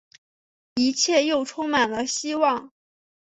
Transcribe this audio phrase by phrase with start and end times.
[0.73, 2.73] 一切又充满了希望